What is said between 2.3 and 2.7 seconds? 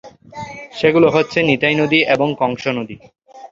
Kansa